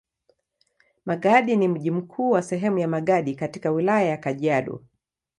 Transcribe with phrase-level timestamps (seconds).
[1.05, 4.83] Magadi ni mji mkuu wa sehemu ya Magadi katika Wilaya ya Kajiado.